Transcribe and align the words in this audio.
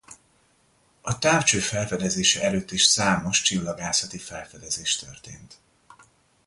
A 1.01 1.17
távcső 1.19 1.59
felfedezése 1.59 2.41
előtt 2.41 2.71
is 2.71 2.83
számos 2.83 3.41
csillagászati 3.41 4.17
felfedezés 4.17 4.95
történt. 4.95 5.57